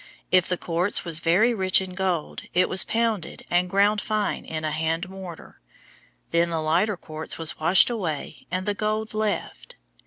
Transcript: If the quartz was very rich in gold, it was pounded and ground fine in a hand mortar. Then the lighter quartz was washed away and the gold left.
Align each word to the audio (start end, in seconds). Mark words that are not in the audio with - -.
If 0.31 0.47
the 0.49 0.57
quartz 0.57 1.05
was 1.05 1.19
very 1.19 1.53
rich 1.53 1.79
in 1.79 1.93
gold, 1.93 2.41
it 2.55 2.67
was 2.67 2.83
pounded 2.83 3.45
and 3.51 3.69
ground 3.69 4.01
fine 4.01 4.45
in 4.45 4.65
a 4.65 4.71
hand 4.71 5.07
mortar. 5.11 5.61
Then 6.31 6.49
the 6.49 6.59
lighter 6.59 6.97
quartz 6.97 7.37
was 7.37 7.59
washed 7.59 7.87
away 7.91 8.47
and 8.49 8.65
the 8.65 8.73
gold 8.73 9.13
left. 9.13 9.75